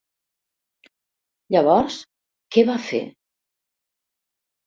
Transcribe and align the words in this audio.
Llavors, 1.55 1.97
què 2.57 2.63
va 2.71 2.77
fer? 2.87 3.01